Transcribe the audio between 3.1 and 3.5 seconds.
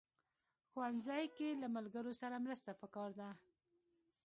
ده